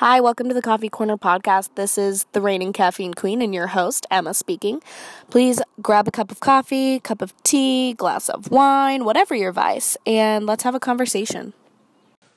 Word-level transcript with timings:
Hi, 0.00 0.20
welcome 0.20 0.46
to 0.48 0.54
the 0.54 0.60
Coffee 0.60 0.90
Corner 0.90 1.16
podcast. 1.16 1.70
This 1.74 1.96
is 1.96 2.26
the 2.32 2.42
reigning 2.42 2.74
caffeine 2.74 3.14
queen 3.14 3.40
and 3.40 3.54
your 3.54 3.68
host, 3.68 4.06
Emma 4.10 4.34
speaking. 4.34 4.82
Please 5.30 5.58
grab 5.80 6.06
a 6.06 6.10
cup 6.10 6.30
of 6.30 6.38
coffee, 6.38 7.00
cup 7.00 7.22
of 7.22 7.32
tea, 7.44 7.94
glass 7.94 8.28
of 8.28 8.50
wine, 8.50 9.06
whatever 9.06 9.34
your 9.34 9.52
vice, 9.52 9.96
and 10.04 10.44
let's 10.44 10.64
have 10.64 10.74
a 10.74 10.78
conversation. 10.78 11.54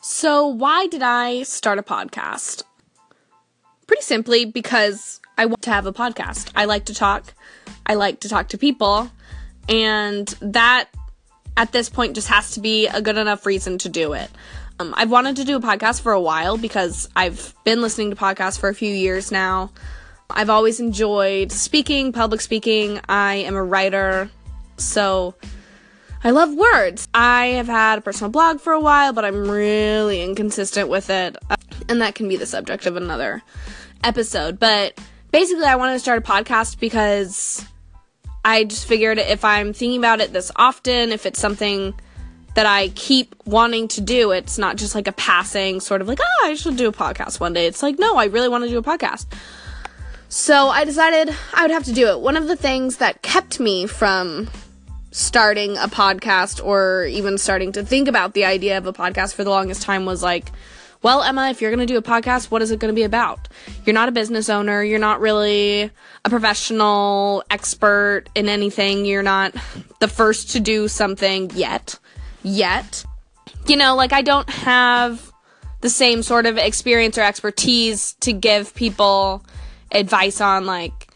So, 0.00 0.48
why 0.48 0.88
did 0.88 1.02
I 1.04 1.44
start 1.44 1.78
a 1.78 1.84
podcast? 1.84 2.64
Pretty 3.86 4.02
simply 4.02 4.44
because 4.46 5.20
I 5.38 5.46
want 5.46 5.62
to 5.62 5.70
have 5.70 5.86
a 5.86 5.92
podcast. 5.92 6.50
I 6.56 6.64
like 6.64 6.86
to 6.86 6.94
talk. 6.94 7.34
I 7.86 7.94
like 7.94 8.18
to 8.20 8.28
talk 8.28 8.48
to 8.48 8.58
people. 8.58 9.12
And 9.68 10.26
that 10.40 10.88
at 11.56 11.70
this 11.70 11.88
point 11.88 12.16
just 12.16 12.26
has 12.26 12.50
to 12.52 12.60
be 12.60 12.88
a 12.88 13.00
good 13.00 13.16
enough 13.16 13.46
reason 13.46 13.78
to 13.78 13.88
do 13.88 14.12
it. 14.12 14.28
Um, 14.80 14.92
I've 14.96 15.10
wanted 15.10 15.36
to 15.36 15.44
do 15.44 15.56
a 15.56 15.60
podcast 15.60 16.00
for 16.00 16.12
a 16.12 16.20
while 16.20 16.56
because 16.56 17.08
I've 17.14 17.54
been 17.64 17.80
listening 17.80 18.10
to 18.10 18.16
podcasts 18.16 18.58
for 18.58 18.68
a 18.68 18.74
few 18.74 18.92
years 18.92 19.30
now. 19.30 19.70
I've 20.30 20.50
always 20.50 20.80
enjoyed 20.80 21.52
speaking, 21.52 22.12
public 22.12 22.40
speaking. 22.40 23.00
I 23.08 23.36
am 23.36 23.54
a 23.54 23.62
writer, 23.62 24.30
so 24.76 25.34
I 26.24 26.30
love 26.30 26.54
words. 26.54 27.06
I 27.14 27.46
have 27.46 27.66
had 27.66 27.98
a 27.98 28.02
personal 28.02 28.30
blog 28.30 28.60
for 28.60 28.72
a 28.72 28.80
while, 28.80 29.12
but 29.12 29.24
I'm 29.24 29.48
really 29.48 30.22
inconsistent 30.22 30.88
with 30.88 31.08
it. 31.08 31.36
Uh, 31.50 31.56
and 31.88 32.00
that 32.00 32.14
can 32.14 32.28
be 32.28 32.36
the 32.36 32.46
subject 32.46 32.86
of 32.86 32.96
another 32.96 33.42
episode. 34.02 34.58
But 34.58 34.98
basically, 35.30 35.66
I 35.66 35.76
wanted 35.76 35.92
to 35.92 35.98
start 36.00 36.18
a 36.18 36.22
podcast 36.22 36.80
because 36.80 37.64
I 38.44 38.64
just 38.64 38.88
figured 38.88 39.18
if 39.18 39.44
I'm 39.44 39.72
thinking 39.72 39.98
about 39.98 40.20
it 40.20 40.32
this 40.32 40.50
often, 40.56 41.12
if 41.12 41.26
it's 41.26 41.38
something 41.38 41.94
that 42.54 42.66
I 42.66 42.88
keep 42.88 43.34
wanting 43.44 43.88
to 43.88 44.00
do. 44.00 44.30
It's 44.30 44.58
not 44.58 44.76
just 44.76 44.94
like 44.94 45.08
a 45.08 45.12
passing 45.12 45.80
sort 45.80 46.00
of 46.00 46.08
like, 46.08 46.20
oh, 46.22 46.46
I 46.46 46.54
should 46.54 46.76
do 46.76 46.88
a 46.88 46.92
podcast 46.92 47.40
one 47.40 47.52
day. 47.52 47.66
It's 47.66 47.82
like, 47.82 47.98
no, 47.98 48.16
I 48.16 48.26
really 48.26 48.48
want 48.48 48.64
to 48.64 48.70
do 48.70 48.78
a 48.78 48.82
podcast. 48.82 49.26
So 50.28 50.68
I 50.68 50.84
decided 50.84 51.34
I 51.52 51.62
would 51.62 51.70
have 51.70 51.84
to 51.84 51.92
do 51.92 52.08
it. 52.08 52.20
One 52.20 52.36
of 52.36 52.48
the 52.48 52.56
things 52.56 52.96
that 52.96 53.22
kept 53.22 53.60
me 53.60 53.86
from 53.86 54.48
starting 55.10 55.76
a 55.76 55.86
podcast 55.86 56.64
or 56.64 57.04
even 57.06 57.38
starting 57.38 57.70
to 57.72 57.84
think 57.84 58.08
about 58.08 58.34
the 58.34 58.44
idea 58.44 58.78
of 58.78 58.86
a 58.86 58.92
podcast 58.92 59.34
for 59.34 59.44
the 59.44 59.50
longest 59.50 59.82
time 59.82 60.04
was 60.06 60.22
like, 60.22 60.50
well, 61.02 61.22
Emma, 61.22 61.50
if 61.50 61.60
you're 61.60 61.70
going 61.70 61.86
to 61.86 61.92
do 61.92 61.98
a 61.98 62.02
podcast, 62.02 62.50
what 62.50 62.62
is 62.62 62.70
it 62.70 62.80
going 62.80 62.92
to 62.92 62.96
be 62.96 63.02
about? 63.02 63.46
You're 63.84 63.94
not 63.94 64.08
a 64.08 64.12
business 64.12 64.48
owner. 64.48 64.82
You're 64.82 64.98
not 64.98 65.20
really 65.20 65.90
a 66.24 66.30
professional 66.30 67.44
expert 67.50 68.24
in 68.34 68.48
anything. 68.48 69.04
You're 69.04 69.22
not 69.22 69.54
the 70.00 70.08
first 70.08 70.52
to 70.52 70.60
do 70.60 70.88
something 70.88 71.50
yet 71.54 71.98
yet. 72.44 73.04
You 73.66 73.76
know, 73.76 73.96
like 73.96 74.12
I 74.12 74.22
don't 74.22 74.48
have 74.48 75.32
the 75.80 75.90
same 75.90 76.22
sort 76.22 76.46
of 76.46 76.56
experience 76.56 77.18
or 77.18 77.22
expertise 77.22 78.14
to 78.20 78.32
give 78.32 78.74
people 78.74 79.44
advice 79.92 80.40
on 80.40 80.66
like 80.66 81.08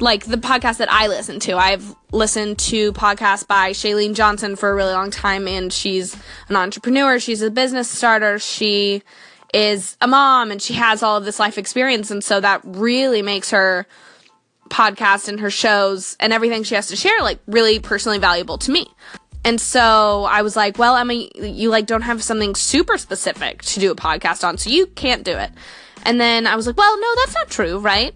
like 0.00 0.26
the 0.26 0.36
podcast 0.36 0.78
that 0.78 0.92
I 0.92 1.06
listen 1.06 1.40
to. 1.40 1.56
I've 1.56 1.94
listened 2.12 2.58
to 2.58 2.92
podcasts 2.92 3.46
by 3.46 3.70
Chalene 3.70 4.14
Johnson 4.14 4.56
for 4.56 4.70
a 4.70 4.74
really 4.74 4.92
long 4.92 5.10
time 5.10 5.48
and 5.48 5.72
she's 5.72 6.14
an 6.48 6.56
entrepreneur, 6.56 7.18
she's 7.18 7.40
a 7.40 7.50
business 7.50 7.88
starter, 7.88 8.38
she 8.38 9.02
is 9.54 9.96
a 10.02 10.06
mom 10.06 10.50
and 10.50 10.60
she 10.60 10.74
has 10.74 11.02
all 11.02 11.16
of 11.16 11.24
this 11.24 11.38
life 11.38 11.56
experience 11.56 12.10
and 12.10 12.22
so 12.22 12.40
that 12.40 12.60
really 12.64 13.22
makes 13.22 13.50
her 13.50 13.86
podcast 14.68 15.28
and 15.28 15.40
her 15.40 15.50
shows 15.50 16.16
and 16.20 16.32
everything 16.32 16.62
she 16.62 16.74
has 16.74 16.88
to 16.88 16.96
share 16.96 17.22
like 17.22 17.38
really 17.46 17.78
personally 17.78 18.18
valuable 18.18 18.58
to 18.58 18.70
me. 18.70 18.86
And 19.46 19.60
so 19.60 20.24
I 20.28 20.42
was 20.42 20.56
like, 20.56 20.76
well, 20.76 20.96
Emma, 20.96 21.14
you 21.14 21.70
like 21.70 21.86
don't 21.86 22.02
have 22.02 22.20
something 22.20 22.56
super 22.56 22.98
specific 22.98 23.62
to 23.62 23.78
do 23.78 23.92
a 23.92 23.94
podcast 23.94 24.42
on, 24.42 24.58
so 24.58 24.70
you 24.70 24.88
can't 24.88 25.22
do 25.22 25.38
it. 25.38 25.52
And 26.02 26.20
then 26.20 26.48
I 26.48 26.56
was 26.56 26.66
like, 26.66 26.76
well, 26.76 27.00
no, 27.00 27.06
that's 27.14 27.34
not 27.36 27.48
true, 27.48 27.78
right? 27.78 28.12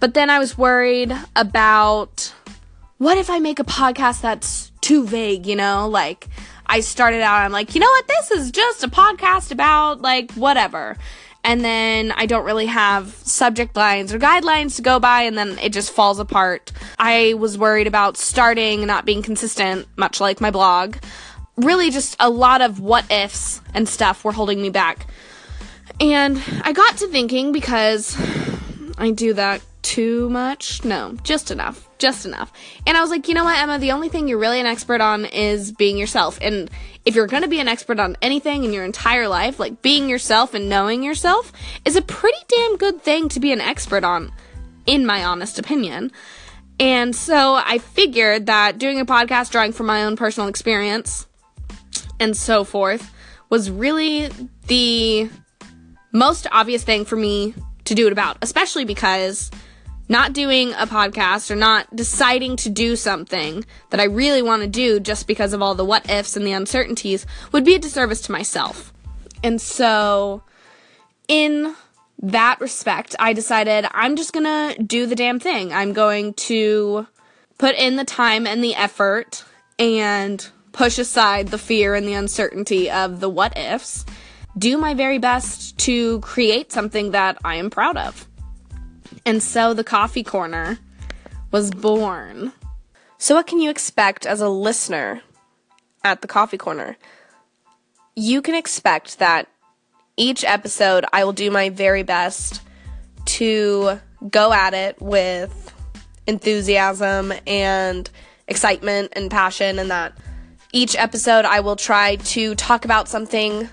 But 0.00 0.14
then 0.14 0.30
I 0.30 0.40
was 0.40 0.58
worried 0.58 1.16
about 1.36 2.34
what 2.98 3.18
if 3.18 3.30
I 3.30 3.38
make 3.38 3.60
a 3.60 3.64
podcast 3.64 4.20
that's 4.20 4.72
too 4.80 5.06
vague, 5.06 5.46
you 5.46 5.54
know? 5.54 5.88
Like 5.88 6.26
I 6.66 6.80
started 6.80 7.20
out, 7.20 7.42
I'm 7.42 7.52
like, 7.52 7.76
you 7.76 7.80
know 7.80 7.86
what? 7.86 8.08
This 8.08 8.32
is 8.32 8.50
just 8.50 8.82
a 8.82 8.88
podcast 8.88 9.52
about 9.52 10.02
like 10.02 10.32
whatever 10.32 10.96
and 11.44 11.64
then 11.64 12.10
I 12.12 12.26
don't 12.26 12.44
really 12.44 12.66
have 12.66 13.14
subject 13.22 13.76
lines 13.76 14.12
or 14.12 14.18
guidelines 14.18 14.76
to 14.76 14.82
go 14.82 14.98
by, 14.98 15.22
and 15.22 15.36
then 15.36 15.58
it 15.58 15.72
just 15.72 15.92
falls 15.92 16.18
apart. 16.18 16.72
I 16.98 17.34
was 17.34 17.58
worried 17.58 17.86
about 17.86 18.16
starting 18.16 18.80
and 18.80 18.88
not 18.88 19.04
being 19.04 19.22
consistent, 19.22 19.86
much 19.96 20.20
like 20.20 20.40
my 20.40 20.50
blog. 20.50 20.96
Really, 21.56 21.90
just 21.90 22.16
a 22.18 22.30
lot 22.30 22.62
of 22.62 22.80
what 22.80 23.10
ifs 23.12 23.60
and 23.74 23.88
stuff 23.88 24.24
were 24.24 24.32
holding 24.32 24.60
me 24.60 24.70
back. 24.70 25.06
And 26.00 26.42
I 26.62 26.72
got 26.72 26.96
to 26.96 27.06
thinking 27.08 27.52
because 27.52 28.16
I 28.98 29.10
do 29.10 29.34
that 29.34 29.60
too 29.84 30.28
much. 30.30 30.84
No, 30.84 31.14
just 31.22 31.50
enough. 31.50 31.88
Just 31.98 32.26
enough. 32.26 32.52
And 32.86 32.96
I 32.96 33.02
was 33.02 33.10
like, 33.10 33.28
you 33.28 33.34
know 33.34 33.44
what, 33.44 33.58
Emma, 33.58 33.78
the 33.78 33.92
only 33.92 34.08
thing 34.08 34.26
you're 34.26 34.38
really 34.38 34.58
an 34.58 34.66
expert 34.66 35.00
on 35.00 35.26
is 35.26 35.70
being 35.70 35.96
yourself. 35.98 36.38
And 36.40 36.70
if 37.04 37.14
you're 37.14 37.26
going 37.26 37.42
to 37.42 37.48
be 37.48 37.60
an 37.60 37.68
expert 37.68 38.00
on 38.00 38.16
anything 38.22 38.64
in 38.64 38.72
your 38.72 38.84
entire 38.84 39.28
life, 39.28 39.60
like 39.60 39.82
being 39.82 40.08
yourself 40.08 40.54
and 40.54 40.68
knowing 40.68 41.02
yourself 41.02 41.52
is 41.84 41.96
a 41.96 42.02
pretty 42.02 42.38
damn 42.48 42.76
good 42.78 43.02
thing 43.02 43.28
to 43.28 43.40
be 43.40 43.52
an 43.52 43.60
expert 43.60 44.04
on, 44.04 44.32
in 44.86 45.06
my 45.06 45.22
honest 45.22 45.58
opinion. 45.58 46.10
And 46.80 47.14
so 47.14 47.54
I 47.54 47.78
figured 47.78 48.46
that 48.46 48.78
doing 48.78 48.98
a 48.98 49.06
podcast 49.06 49.50
drawing 49.50 49.72
from 49.72 49.86
my 49.86 50.04
own 50.04 50.16
personal 50.16 50.48
experience 50.48 51.26
and 52.18 52.36
so 52.36 52.64
forth 52.64 53.12
was 53.50 53.70
really 53.70 54.30
the 54.66 55.30
most 56.10 56.46
obvious 56.50 56.82
thing 56.82 57.04
for 57.04 57.16
me 57.16 57.54
to 57.84 57.94
do 57.94 58.06
it 58.06 58.12
about, 58.12 58.38
especially 58.40 58.84
because 58.84 59.50
not 60.08 60.32
doing 60.32 60.72
a 60.74 60.86
podcast 60.86 61.50
or 61.50 61.56
not 61.56 61.94
deciding 61.94 62.56
to 62.56 62.70
do 62.70 62.96
something 62.96 63.64
that 63.90 64.00
I 64.00 64.04
really 64.04 64.42
want 64.42 64.62
to 64.62 64.68
do 64.68 65.00
just 65.00 65.26
because 65.26 65.52
of 65.52 65.62
all 65.62 65.74
the 65.74 65.84
what 65.84 66.10
ifs 66.10 66.36
and 66.36 66.46
the 66.46 66.52
uncertainties 66.52 67.26
would 67.52 67.64
be 67.64 67.74
a 67.74 67.78
disservice 67.78 68.20
to 68.22 68.32
myself. 68.32 68.92
And 69.42 69.60
so, 69.60 70.42
in 71.28 71.74
that 72.20 72.60
respect, 72.60 73.14
I 73.18 73.32
decided 73.32 73.86
I'm 73.90 74.16
just 74.16 74.32
gonna 74.32 74.74
do 74.78 75.06
the 75.06 75.16
damn 75.16 75.40
thing. 75.40 75.72
I'm 75.72 75.92
going 75.92 76.34
to 76.34 77.06
put 77.58 77.74
in 77.76 77.96
the 77.96 78.04
time 78.04 78.46
and 78.46 78.62
the 78.62 78.74
effort 78.74 79.44
and 79.78 80.46
push 80.72 80.98
aside 80.98 81.48
the 81.48 81.58
fear 81.58 81.94
and 81.94 82.06
the 82.06 82.14
uncertainty 82.14 82.90
of 82.90 83.20
the 83.20 83.30
what 83.30 83.56
ifs. 83.56 84.04
Do 84.56 84.76
my 84.78 84.94
very 84.94 85.18
best 85.18 85.78
to 85.78 86.20
create 86.20 86.72
something 86.72 87.12
that 87.12 87.38
I 87.44 87.56
am 87.56 87.70
proud 87.70 87.96
of. 87.96 88.26
And 89.26 89.42
so 89.42 89.74
the 89.74 89.84
coffee 89.84 90.22
corner 90.22 90.78
was 91.50 91.70
born. 91.70 92.52
So, 93.18 93.36
what 93.36 93.46
can 93.46 93.60
you 93.60 93.70
expect 93.70 94.26
as 94.26 94.40
a 94.40 94.48
listener 94.48 95.22
at 96.02 96.20
the 96.20 96.28
coffee 96.28 96.58
corner? 96.58 96.96
You 98.14 98.42
can 98.42 98.54
expect 98.54 99.18
that 99.18 99.48
each 100.16 100.44
episode 100.44 101.04
I 101.12 101.24
will 101.24 101.32
do 101.32 101.50
my 101.50 101.70
very 101.70 102.02
best 102.02 102.60
to 103.26 104.00
go 104.30 104.52
at 104.52 104.74
it 104.74 105.00
with 105.00 105.72
enthusiasm 106.26 107.32
and 107.46 108.08
excitement 108.46 109.12
and 109.14 109.30
passion, 109.30 109.78
and 109.78 109.90
that 109.90 110.16
each 110.72 110.96
episode 110.96 111.44
I 111.44 111.60
will 111.60 111.76
try 111.76 112.16
to 112.16 112.54
talk 112.56 112.84
about 112.84 113.08
something 113.08 113.68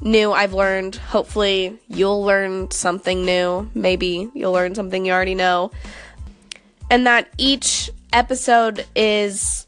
new 0.00 0.32
I've 0.32 0.52
learned. 0.52 0.96
Hopefully, 0.96 1.78
you'll 1.88 2.22
learn 2.22 2.70
something 2.70 3.24
new. 3.24 3.70
Maybe 3.74 4.30
you'll 4.34 4.52
learn 4.52 4.74
something 4.74 5.04
you 5.04 5.12
already 5.12 5.34
know. 5.34 5.70
And 6.90 7.06
that 7.06 7.28
each 7.38 7.90
episode 8.12 8.86
is 8.94 9.66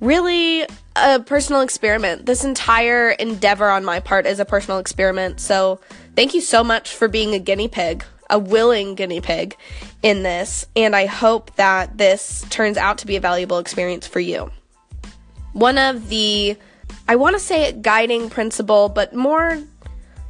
really 0.00 0.66
a 0.96 1.20
personal 1.20 1.60
experiment. 1.60 2.26
This 2.26 2.44
entire 2.44 3.10
endeavor 3.10 3.68
on 3.68 3.84
my 3.84 4.00
part 4.00 4.26
is 4.26 4.40
a 4.40 4.44
personal 4.44 4.78
experiment. 4.78 5.40
So, 5.40 5.80
thank 6.16 6.34
you 6.34 6.40
so 6.40 6.64
much 6.64 6.94
for 6.94 7.08
being 7.08 7.34
a 7.34 7.38
guinea 7.38 7.68
pig, 7.68 8.04
a 8.30 8.38
willing 8.38 8.94
guinea 8.94 9.20
pig 9.20 9.56
in 10.02 10.22
this. 10.22 10.66
And 10.74 10.96
I 10.96 11.06
hope 11.06 11.54
that 11.56 11.98
this 11.98 12.44
turns 12.50 12.76
out 12.76 12.98
to 12.98 13.06
be 13.06 13.16
a 13.16 13.20
valuable 13.20 13.58
experience 13.58 14.06
for 14.06 14.20
you. 14.20 14.50
One 15.52 15.78
of 15.78 16.08
the 16.08 16.56
I 17.08 17.16
want 17.16 17.34
to 17.34 17.40
say 17.40 17.68
a 17.68 17.72
guiding 17.72 18.30
principle, 18.30 18.88
but 18.88 19.14
more 19.14 19.58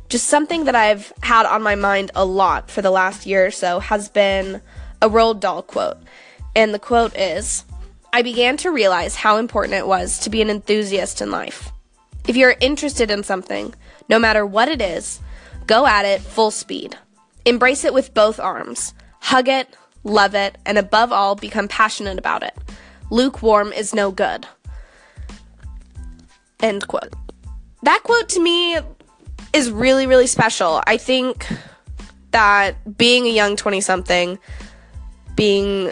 just 0.08 0.28
something 0.28 0.64
that 0.64 0.75
I've 0.75 1.12
had 1.22 1.44
on 1.44 1.62
my 1.62 1.75
mind 1.75 2.10
a 2.14 2.25
lot 2.25 2.70
for 2.70 2.82
the 2.82 2.90
last 2.90 3.26
year 3.26 3.46
or 3.46 3.50
so 3.50 3.78
has 3.81 4.08
been 4.08 4.62
a 5.02 5.08
Roald 5.08 5.40
Dahl 5.40 5.62
quote. 5.62 5.99
And 6.56 6.72
the 6.72 6.78
quote 6.78 7.16
is 7.16 7.64
I 8.12 8.22
began 8.22 8.56
to 8.58 8.70
realize 8.70 9.16
how 9.16 9.37
important 9.37 9.75
it 9.75 9.87
was 9.87 10.19
to 10.20 10.31
be 10.31 10.40
an 10.40 10.50
enthusiast 10.50 11.20
in 11.20 11.31
life. 11.31 11.70
If 12.26 12.37
you're 12.37 12.56
interested 12.61 13.11
in 13.11 13.22
something, 13.22 13.75
no 14.08 14.19
matter 14.19 14.46
what 14.46 14.69
it 14.69 14.81
is, 14.81 15.20
go 15.66 15.87
at 15.87 16.04
it 16.04 16.20
full 16.20 16.50
speed. 16.50 16.96
Embrace 17.44 17.84
it 17.84 17.94
with 17.94 18.14
both 18.14 18.40
arms. 18.40 18.94
Hug 19.20 19.49
it, 19.49 19.69
love 20.04 20.34
it, 20.34 20.56
and 20.64 20.78
above 20.78 21.12
all, 21.12 21.34
become 21.34 21.69
passionate 21.69 22.19
about 22.19 22.43
it. 22.43 22.56
Lukewarm 23.11 23.72
is 23.72 23.94
no 23.94 24.11
good. 24.11 24.46
End 26.60 26.87
quote. 26.88 27.12
That 27.82 28.02
quote 28.02 28.28
to 28.31 28.40
me 28.40 28.78
is 29.52 29.70
really, 29.70 30.06
really 30.06 30.26
special. 30.26 30.82
I 30.87 30.96
think 30.96 31.46
that 32.32 32.96
being 32.99 33.26
a 33.26 33.31
young 33.31 33.56
20 33.56 33.81
something, 33.81 34.38
being 35.37 35.90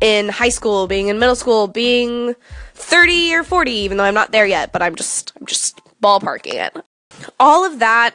in 0.00 0.28
high 0.28 0.48
school, 0.48 0.86
being 0.86 1.08
in 1.08 1.18
middle 1.18 1.34
school, 1.34 1.66
being 1.66 2.34
30 2.74 3.34
or 3.34 3.44
40, 3.44 3.70
even 3.72 3.96
though 3.98 4.04
I'm 4.04 4.14
not 4.14 4.32
there 4.32 4.46
yet, 4.46 4.72
but 4.72 4.82
I'm 4.82 4.94
just 4.94 5.32
I'm 5.38 5.46
just 5.46 5.80
ballparking 6.02 6.54
it. 6.54 6.76
All 7.38 7.64
of 7.64 7.80
that 7.80 8.14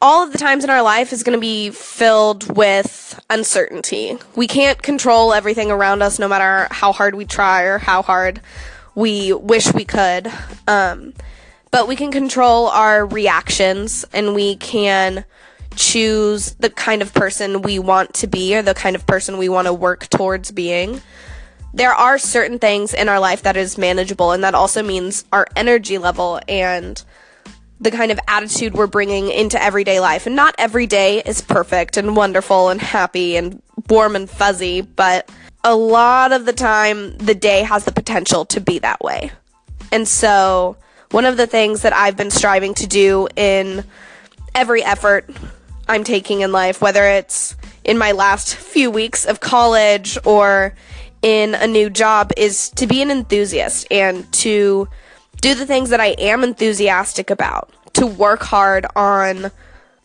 all 0.00 0.22
of 0.22 0.32
the 0.32 0.38
times 0.38 0.62
in 0.62 0.70
our 0.70 0.82
life 0.82 1.12
is 1.12 1.22
going 1.22 1.36
to 1.36 1.40
be 1.40 1.70
filled 1.70 2.56
with 2.56 3.20
uncertainty. 3.30 4.16
We 4.36 4.46
can't 4.46 4.80
control 4.80 5.32
everything 5.32 5.70
around 5.70 6.02
us 6.02 6.18
no 6.18 6.28
matter 6.28 6.68
how 6.70 6.92
hard 6.92 7.16
we 7.16 7.24
try 7.24 7.62
or 7.62 7.78
how 7.78 8.02
hard 8.02 8.40
we 8.98 9.32
wish 9.32 9.72
we 9.72 9.84
could. 9.84 10.30
Um, 10.66 11.14
but 11.70 11.86
we 11.86 11.94
can 11.94 12.10
control 12.10 12.66
our 12.66 13.06
reactions 13.06 14.04
and 14.12 14.34
we 14.34 14.56
can 14.56 15.24
choose 15.76 16.54
the 16.54 16.68
kind 16.68 17.00
of 17.00 17.14
person 17.14 17.62
we 17.62 17.78
want 17.78 18.12
to 18.14 18.26
be 18.26 18.56
or 18.56 18.62
the 18.62 18.74
kind 18.74 18.96
of 18.96 19.06
person 19.06 19.38
we 19.38 19.48
want 19.48 19.68
to 19.68 19.72
work 19.72 20.08
towards 20.08 20.50
being. 20.50 21.00
There 21.72 21.94
are 21.94 22.18
certain 22.18 22.58
things 22.58 22.92
in 22.92 23.08
our 23.08 23.20
life 23.20 23.42
that 23.42 23.56
is 23.56 23.78
manageable, 23.78 24.32
and 24.32 24.42
that 24.42 24.54
also 24.54 24.82
means 24.82 25.24
our 25.32 25.46
energy 25.54 25.98
level 25.98 26.40
and 26.48 27.00
the 27.78 27.92
kind 27.92 28.10
of 28.10 28.18
attitude 28.26 28.74
we're 28.74 28.88
bringing 28.88 29.30
into 29.30 29.62
everyday 29.62 30.00
life. 30.00 30.26
And 30.26 30.34
not 30.34 30.56
every 30.58 30.88
day 30.88 31.22
is 31.22 31.40
perfect 31.40 31.96
and 31.96 32.16
wonderful 32.16 32.70
and 32.70 32.80
happy 32.80 33.36
and 33.36 33.62
warm 33.88 34.16
and 34.16 34.28
fuzzy, 34.28 34.80
but 34.80 35.30
a 35.64 35.74
lot 35.74 36.32
of 36.32 36.44
the 36.44 36.52
time, 36.52 37.16
the 37.18 37.34
day 37.34 37.62
has 37.62 37.84
the 37.84 37.92
potential 37.92 38.44
to 38.46 38.60
be 38.60 38.78
that 38.78 39.00
way. 39.00 39.32
And 39.90 40.06
so, 40.06 40.76
one 41.10 41.24
of 41.24 41.36
the 41.36 41.46
things 41.46 41.82
that 41.82 41.92
I've 41.92 42.16
been 42.16 42.30
striving 42.30 42.74
to 42.74 42.86
do 42.86 43.28
in 43.36 43.84
every 44.54 44.84
effort 44.84 45.28
I'm 45.88 46.04
taking 46.04 46.42
in 46.42 46.52
life, 46.52 46.82
whether 46.82 47.04
it's 47.04 47.56
in 47.84 47.96
my 47.96 48.12
last 48.12 48.54
few 48.54 48.90
weeks 48.90 49.24
of 49.24 49.40
college 49.40 50.18
or 50.24 50.74
in 51.22 51.54
a 51.54 51.66
new 51.66 51.88
job, 51.88 52.32
is 52.36 52.68
to 52.70 52.86
be 52.86 53.00
an 53.00 53.10
enthusiast 53.10 53.86
and 53.90 54.30
to 54.34 54.88
do 55.40 55.54
the 55.54 55.64
things 55.64 55.90
that 55.90 56.00
I 56.00 56.08
am 56.18 56.44
enthusiastic 56.44 57.30
about, 57.30 57.70
to 57.94 58.06
work 58.06 58.42
hard 58.42 58.86
on 58.94 59.50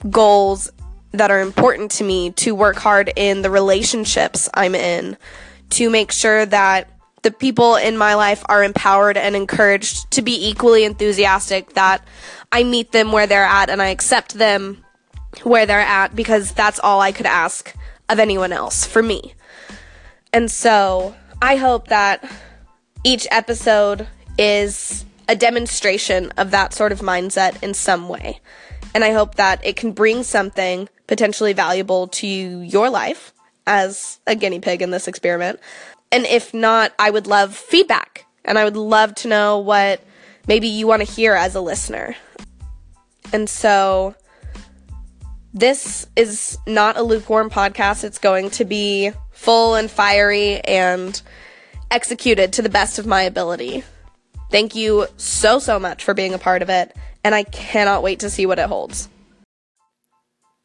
goals 0.10 0.72
that 1.14 1.32
are 1.32 1.42
important 1.42 1.92
to 1.92 2.04
me, 2.04 2.32
to 2.32 2.54
work 2.54 2.76
hard 2.76 3.12
in 3.16 3.42
the 3.42 3.50
relationships 3.50 4.50
I'm 4.54 4.76
in, 4.76 5.18
to 5.72 5.90
make 5.90 6.12
sure 6.12 6.46
that 6.46 6.90
the 7.22 7.32
people 7.32 7.76
in 7.76 7.98
my 7.98 8.16
life 8.16 8.44
are 8.50 8.64
empowered 8.64 9.16
and 9.16 9.36
encouraged 9.36 10.12
to 10.12 10.22
be 10.22 10.50
equally 10.50 10.84
enthusiastic, 10.84 11.74
that 11.74 12.06
I 12.52 12.64
meet 12.64 12.92
them 12.92 13.12
where 13.12 13.28
they're 13.28 13.46
at 13.46 13.70
and 13.70 13.82
I 13.82 13.88
accept 13.88 14.34
them 14.34 14.84
where 15.44 15.66
they're 15.66 15.80
at 15.80 16.16
because 16.16 16.52
that's 16.52 16.80
all 16.80 17.00
I 17.00 17.12
could 17.12 17.26
ask 17.26 17.74
of 18.10 18.20
anyone 18.20 18.52
else 18.52 18.86
for 18.86 19.02
me. 19.02 19.34
And 20.32 20.52
so 20.52 21.16
I 21.42 21.56
hope 21.56 21.88
that 21.88 22.30
each 23.04 23.28
episode 23.32 24.08
is 24.38 25.06
a 25.28 25.36
demonstration 25.36 26.32
of 26.38 26.52
that 26.52 26.74
sort 26.74 26.92
of 26.92 27.00
mindset 27.00 27.62
in 27.64 27.74
some 27.74 28.10
way. 28.10 28.42
And 28.94 29.04
I 29.04 29.12
hope 29.12 29.36
that 29.36 29.66
it 29.66 29.76
can 29.76 29.92
bring 29.92 30.24
something 30.24 30.90
potentially 31.08 31.54
valuable 31.54 32.08
to 32.08 32.28
your 32.28 32.90
life 32.90 33.34
as 33.66 34.20
a 34.28 34.36
guinea 34.36 34.60
pig 34.60 34.82
in 34.82 34.92
this 34.92 35.08
experiment. 35.08 35.60
And 36.12 36.26
if 36.26 36.54
not, 36.54 36.94
I 37.00 37.10
would 37.10 37.28
love 37.28 37.56
feedback 37.56 38.26
and 38.46 38.60
I 38.60 38.64
would 38.64 38.78
love 38.78 39.16
to 39.16 39.28
know 39.28 39.60
what 39.60 40.02
maybe 40.48 40.68
you 40.68 40.88
want 40.88 41.06
to 41.06 41.12
hear 41.12 41.34
as 41.34 41.56
a 41.56 41.62
listener. 41.62 42.16
And 43.32 43.50
so 43.50 44.16
this 45.54 46.08
is 46.16 46.58
not 46.68 46.98
a 46.98 47.04
lukewarm 47.04 47.50
podcast. 47.50 48.04
It's 48.04 48.20
going 48.20 48.50
to 48.52 48.66
be 48.66 49.12
full 49.32 49.76
and 49.76 49.90
fiery 49.90 50.60
and 50.62 51.20
executed 51.92 52.54
to 52.54 52.62
the 52.62 52.70
best 52.70 53.00
of 53.00 53.06
my 53.06 53.22
ability. 53.24 53.84
Thank 54.52 54.76
you 54.76 55.08
so, 55.18 55.60
so 55.60 55.80
much 55.80 56.04
for 56.04 56.14
being 56.14 56.34
a 56.34 56.40
part 56.40 56.62
of 56.62 56.70
it, 56.70 56.96
and 57.24 57.34
I 57.34 57.44
cannot 57.44 58.04
wait 58.04 58.20
to 58.20 58.30
see 58.30 58.46
what 58.46 58.60
it 58.60 58.68
holds. 58.68 59.10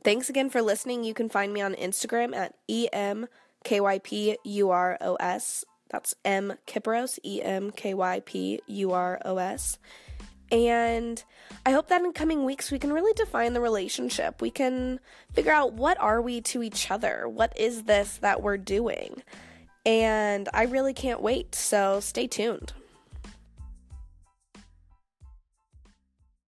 Thanks 0.04 0.28
again 0.28 0.48
for 0.50 0.62
listening. 0.62 1.02
You 1.04 1.14
can 1.14 1.28
find 1.28 1.52
me 1.52 1.60
on 1.60 1.74
Instagram 1.74 2.34
at 2.34 2.54
EMKYPUROS. 2.68 3.28
That's 5.90 6.14
M 6.24 6.54
Kypros, 6.66 7.18
E 7.24 7.42
M 7.42 7.70
K 7.70 7.94
Y 7.94 8.20
P 8.24 8.60
U 8.66 8.92
R 8.92 9.18
O 9.24 9.38
S. 9.38 9.78
And 10.50 11.22
I 11.66 11.72
hope 11.72 11.88
that 11.88 12.02
in 12.02 12.12
coming 12.12 12.44
weeks 12.44 12.70
we 12.70 12.78
can 12.78 12.92
really 12.92 13.12
define 13.14 13.52
the 13.52 13.60
relationship. 13.60 14.40
We 14.40 14.50
can 14.50 15.00
figure 15.34 15.52
out 15.52 15.74
what 15.74 15.98
are 16.00 16.22
we 16.22 16.40
to 16.42 16.62
each 16.62 16.90
other? 16.90 17.28
What 17.28 17.58
is 17.58 17.82
this 17.84 18.18
that 18.18 18.42
we're 18.42 18.56
doing? 18.56 19.22
And 19.84 20.48
I 20.54 20.64
really 20.64 20.94
can't 20.94 21.22
wait. 21.22 21.54
So 21.54 22.00
stay 22.00 22.26
tuned. 22.26 22.72